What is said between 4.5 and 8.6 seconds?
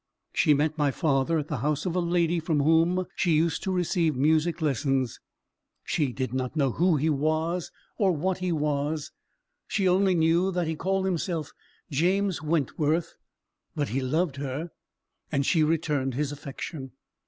lessons. She did not know who he was, or what he